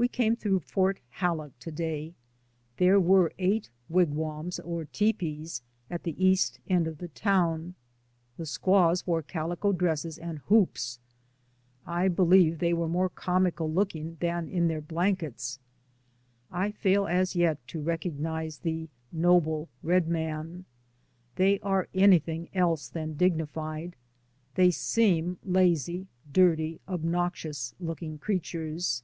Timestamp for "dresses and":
9.72-10.38